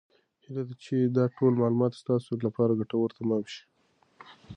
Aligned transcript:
هیله 0.43 0.61
ده 0.67 0.75
چې 0.83 0.95
دا 1.17 1.25
ټول 1.37 1.53
معلومات 1.61 1.93
ستاسو 2.01 2.31
لپاره 2.45 2.77
ګټور 2.79 3.09
تمام 3.19 3.43
شي. 3.53 3.63